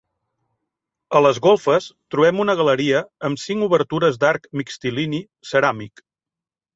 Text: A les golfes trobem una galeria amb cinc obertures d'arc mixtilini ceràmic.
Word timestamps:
A 1.17 1.19
les 1.25 1.39
golfes 1.47 1.89
trobem 2.15 2.41
una 2.45 2.55
galeria 2.61 3.01
amb 3.29 3.41
cinc 3.41 3.65
obertures 3.67 4.17
d'arc 4.25 4.49
mixtilini 4.63 5.21
ceràmic. 5.51 6.03